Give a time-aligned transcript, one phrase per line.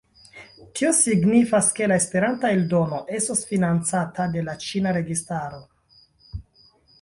[0.77, 5.63] Tio signifas, ke la Esperanta eldono estos financata de la ĉina registaro.